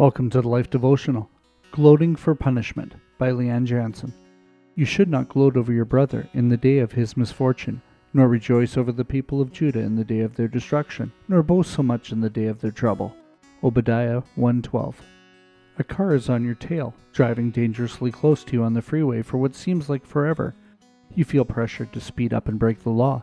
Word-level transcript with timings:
Welcome 0.00 0.30
to 0.30 0.40
the 0.40 0.48
Life 0.48 0.70
Devotional 0.70 1.28
Gloating 1.72 2.16
for 2.16 2.34
Punishment 2.34 2.94
by 3.18 3.32
Leanne 3.32 3.66
Janzen. 3.66 4.14
You 4.74 4.86
should 4.86 5.10
not 5.10 5.28
gloat 5.28 5.58
over 5.58 5.74
your 5.74 5.84
brother 5.84 6.26
in 6.32 6.48
the 6.48 6.56
day 6.56 6.78
of 6.78 6.92
his 6.92 7.18
misfortune, 7.18 7.82
nor 8.14 8.26
rejoice 8.26 8.78
over 8.78 8.92
the 8.92 9.04
people 9.04 9.42
of 9.42 9.52
Judah 9.52 9.80
in 9.80 9.96
the 9.96 10.04
day 10.06 10.20
of 10.20 10.36
their 10.36 10.48
destruction, 10.48 11.12
nor 11.28 11.42
boast 11.42 11.72
so 11.72 11.82
much 11.82 12.12
in 12.12 12.22
the 12.22 12.30
day 12.30 12.46
of 12.46 12.62
their 12.62 12.70
trouble. 12.70 13.14
Obadiah 13.62 14.22
1:12. 14.36 14.94
A 15.78 15.84
car 15.84 16.14
is 16.14 16.30
on 16.30 16.44
your 16.44 16.54
tail, 16.54 16.94
driving 17.12 17.50
dangerously 17.50 18.10
close 18.10 18.42
to 18.44 18.54
you 18.54 18.62
on 18.62 18.72
the 18.72 18.80
freeway 18.80 19.20
for 19.20 19.36
what 19.36 19.54
seems 19.54 19.90
like 19.90 20.06
forever. 20.06 20.54
You 21.14 21.24
feel 21.26 21.44
pressured 21.44 21.92
to 21.92 22.00
speed 22.00 22.32
up 22.32 22.48
and 22.48 22.58
break 22.58 22.82
the 22.82 22.88
law. 22.88 23.22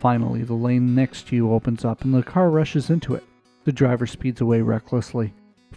Finally, 0.00 0.42
the 0.42 0.54
lane 0.54 0.96
next 0.96 1.28
to 1.28 1.36
you 1.36 1.52
opens 1.52 1.84
up 1.84 2.02
and 2.02 2.12
the 2.12 2.24
car 2.24 2.50
rushes 2.50 2.90
into 2.90 3.14
it. 3.14 3.22
The 3.62 3.70
driver 3.70 4.08
speeds 4.08 4.40
away 4.40 4.62
recklessly. 4.62 5.32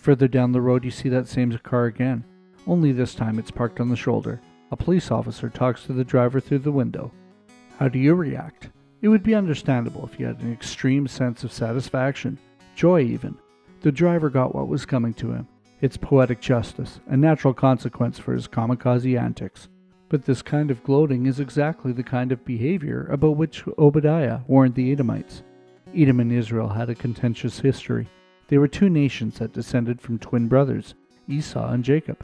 Further 0.06 0.28
down 0.28 0.52
the 0.52 0.62
road, 0.62 0.86
you 0.86 0.92
see 0.92 1.10
that 1.10 1.28
same 1.28 1.52
car 1.64 1.86
again, 1.86 2.24
only 2.68 2.92
this 2.92 3.16
time 3.16 3.40
it's 3.40 3.50
parked 3.50 3.80
on 3.80 3.90
the 3.90 3.96
shoulder. 3.96 4.40
A 4.70 4.78
police 4.78 5.10
officer 5.10 5.50
talks 5.50 5.84
to 5.86 5.94
the 5.94 6.04
driver 6.04 6.40
through 6.40 6.60
the 6.60 6.72
window. 6.72 7.12
How 7.80 7.88
do 7.88 7.98
you 7.98 8.14
react? 8.14 8.70
It 9.02 9.08
would 9.08 9.24
be 9.24 9.34
understandable 9.34 10.06
if 10.06 10.20
you 10.20 10.28
had 10.28 10.42
an 10.42 10.54
extreme 10.54 11.08
sense 11.08 11.44
of 11.44 11.52
satisfaction, 11.52 12.38
joy 12.76 13.02
even. 13.02 13.36
The 13.82 13.92
driver 13.92 14.30
got 14.30 14.54
what 14.54 14.68
was 14.68 14.86
coming 14.86 15.16
to 15.16 15.32
him. 15.32 15.48
It's 15.82 15.98
poetic 15.98 16.40
justice, 16.40 17.00
a 17.08 17.18
natural 17.18 17.56
consequence 17.56 18.20
for 18.20 18.34
his 18.34 18.48
kamikaze 18.48 19.20
antics. 19.20 19.70
But 20.10 20.24
this 20.24 20.44
kind 20.44 20.70
of 20.70 20.84
gloating 20.84 21.26
is 21.26 21.40
exactly 21.40 21.94
the 21.94 22.04
kind 22.04 22.32
of 22.32 22.46
behavior 22.46 23.08
about 23.10 23.38
which 23.38 23.64
Obadiah 23.80 24.42
warned 24.46 24.76
the 24.76 24.92
Edomites. 24.92 25.42
Edom 25.96 26.20
and 26.20 26.32
Israel 26.32 26.70
had 26.70 26.92
a 26.92 26.96
contentious 26.96 27.60
history. 27.60 28.08
They 28.48 28.58
were 28.58 28.68
two 28.68 28.90
nations 28.90 29.40
that 29.40 29.54
descended 29.54 30.00
from 30.00 30.20
twin 30.20 30.48
brothers, 30.48 30.94
Esau 31.28 31.70
and 31.70 31.84
Jacob. 31.84 32.24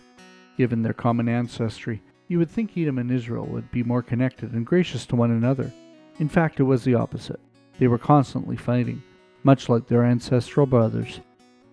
Given 0.57 0.83
their 0.83 0.93
common 0.93 1.27
ancestry, 1.27 2.01
you 2.27 2.37
would 2.37 2.49
think 2.49 2.77
Edom 2.77 2.97
and 2.99 3.11
Israel 3.11 3.45
would 3.47 3.71
be 3.71 3.83
more 3.83 4.03
connected 4.03 4.53
and 4.53 4.65
gracious 4.65 5.05
to 5.07 5.15
one 5.15 5.31
another. 5.31 5.71
In 6.19 6.29
fact, 6.29 6.59
it 6.59 6.63
was 6.63 6.83
the 6.83 6.95
opposite. 6.95 7.39
They 7.79 7.87
were 7.87 7.97
constantly 7.97 8.55
fighting, 8.55 9.01
much 9.43 9.67
like 9.67 9.87
their 9.87 10.03
ancestral 10.03 10.67
brothers. 10.67 11.19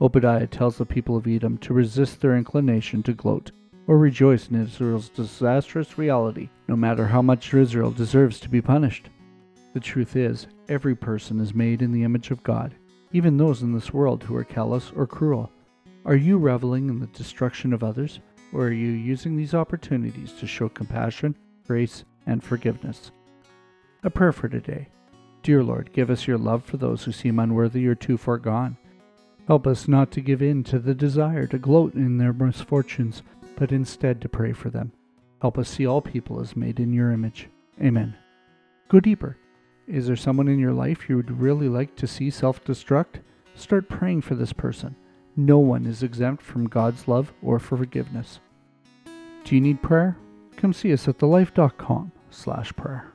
Obadiah 0.00 0.46
tells 0.46 0.78
the 0.78 0.86
people 0.86 1.16
of 1.16 1.26
Edom 1.26 1.58
to 1.58 1.74
resist 1.74 2.20
their 2.20 2.36
inclination 2.36 3.02
to 3.02 3.12
gloat 3.12 3.50
or 3.86 3.98
rejoice 3.98 4.48
in 4.48 4.62
Israel's 4.62 5.08
disastrous 5.08 5.98
reality, 5.98 6.48
no 6.68 6.76
matter 6.76 7.06
how 7.06 7.20
much 7.20 7.52
Israel 7.52 7.90
deserves 7.90 8.38
to 8.40 8.48
be 8.48 8.62
punished. 8.62 9.10
The 9.74 9.80
truth 9.80 10.16
is, 10.16 10.46
every 10.68 10.94
person 10.94 11.40
is 11.40 11.54
made 11.54 11.82
in 11.82 11.92
the 11.92 12.04
image 12.04 12.30
of 12.30 12.42
God, 12.42 12.74
even 13.12 13.36
those 13.36 13.62
in 13.62 13.72
this 13.72 13.92
world 13.92 14.22
who 14.22 14.36
are 14.36 14.44
callous 14.44 14.92
or 14.94 15.06
cruel. 15.06 15.50
Are 16.04 16.16
you 16.16 16.38
reveling 16.38 16.88
in 16.88 17.00
the 17.00 17.06
destruction 17.08 17.72
of 17.72 17.82
others, 17.82 18.20
or 18.52 18.66
are 18.66 18.72
you 18.72 18.90
using 18.90 19.36
these 19.36 19.54
opportunities 19.54 20.32
to 20.34 20.46
show 20.46 20.68
compassion, 20.68 21.36
grace, 21.66 22.04
and 22.26 22.42
forgiveness? 22.42 23.10
A 24.04 24.10
prayer 24.10 24.32
for 24.32 24.48
today. 24.48 24.88
Dear 25.42 25.62
Lord, 25.62 25.92
give 25.92 26.10
us 26.10 26.26
your 26.26 26.38
love 26.38 26.64
for 26.64 26.76
those 26.76 27.04
who 27.04 27.12
seem 27.12 27.38
unworthy 27.38 27.86
or 27.86 27.94
too 27.94 28.16
far 28.16 28.38
gone. 28.38 28.76
Help 29.46 29.66
us 29.66 29.88
not 29.88 30.10
to 30.12 30.20
give 30.20 30.42
in 30.42 30.62
to 30.64 30.78
the 30.78 30.94
desire 30.94 31.46
to 31.46 31.58
gloat 31.58 31.94
in 31.94 32.18
their 32.18 32.32
misfortunes, 32.32 33.22
but 33.56 33.72
instead 33.72 34.20
to 34.20 34.28
pray 34.28 34.52
for 34.52 34.70
them. 34.70 34.92
Help 35.40 35.56
us 35.56 35.68
see 35.68 35.86
all 35.86 36.02
people 36.02 36.40
as 36.40 36.56
made 36.56 36.78
in 36.78 36.92
your 36.92 37.10
image. 37.10 37.48
Amen. 37.82 38.14
Go 38.88 39.00
deeper. 39.00 39.38
Is 39.88 40.06
there 40.06 40.16
someone 40.16 40.48
in 40.48 40.58
your 40.58 40.74
life 40.74 41.08
you 41.08 41.16
would 41.16 41.40
really 41.40 41.68
like 41.68 41.96
to 41.96 42.06
see 42.06 42.28
self 42.28 42.62
destruct? 42.62 43.22
Start 43.54 43.88
praying 43.88 44.20
for 44.20 44.34
this 44.34 44.52
person. 44.52 44.94
No 45.34 45.58
one 45.58 45.86
is 45.86 46.02
exempt 46.02 46.42
from 46.42 46.68
God's 46.68 47.08
love 47.08 47.32
or 47.42 47.58
forgiveness. 47.58 48.40
Do 49.44 49.54
you 49.54 49.60
need 49.62 49.82
prayer? 49.82 50.18
Come 50.56 50.74
see 50.74 50.92
us 50.92 51.08
at 51.08 51.18
thelife.com 51.18 52.12
slash 52.30 52.74
prayer. 52.76 53.12